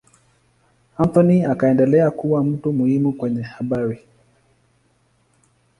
[0.97, 3.99] Anthony akaendelea kuwa mtu muhimu kwenye habari.